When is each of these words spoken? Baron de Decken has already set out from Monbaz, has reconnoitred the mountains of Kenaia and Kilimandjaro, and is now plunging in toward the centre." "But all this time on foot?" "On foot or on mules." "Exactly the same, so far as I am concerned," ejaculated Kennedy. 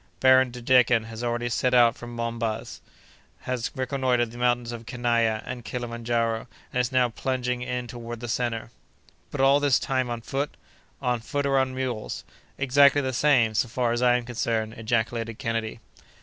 Baron 0.19 0.49
de 0.49 0.63
Decken 0.63 1.03
has 1.05 1.23
already 1.23 1.47
set 1.47 1.75
out 1.75 1.95
from 1.95 2.15
Monbaz, 2.15 2.81
has 3.41 3.69
reconnoitred 3.75 4.31
the 4.31 4.37
mountains 4.39 4.71
of 4.71 4.87
Kenaia 4.87 5.43
and 5.45 5.63
Kilimandjaro, 5.63 6.47
and 6.73 6.81
is 6.81 6.91
now 6.91 7.09
plunging 7.09 7.61
in 7.61 7.85
toward 7.85 8.19
the 8.19 8.27
centre." 8.27 8.71
"But 9.29 9.41
all 9.41 9.59
this 9.59 9.77
time 9.77 10.09
on 10.09 10.21
foot?" 10.21 10.49
"On 11.03 11.19
foot 11.19 11.45
or 11.45 11.59
on 11.59 11.75
mules." 11.75 12.23
"Exactly 12.57 13.01
the 13.01 13.13
same, 13.13 13.53
so 13.53 13.67
far 13.67 13.91
as 13.91 14.01
I 14.01 14.17
am 14.17 14.25
concerned," 14.25 14.73
ejaculated 14.73 15.37
Kennedy. 15.37 15.79